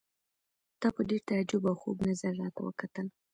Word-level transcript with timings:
تا 0.79 0.87
په 0.95 1.01
ډېر 1.09 1.21
تعجب 1.29 1.61
او 1.69 1.75
خوږ 1.81 1.97
نظر 2.09 2.33
راته 2.41 2.61
وکتل. 2.63 3.07